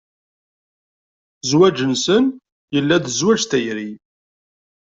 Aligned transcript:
Zzwaǧ-nsen 1.41 2.25
yella-d 2.73 3.05
d 3.07 3.11
zzwaǧ 3.13 3.41
n 3.45 3.47
tayri. 3.49 3.89